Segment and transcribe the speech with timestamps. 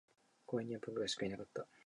[0.47, 1.67] 公園には僕らしかいなかった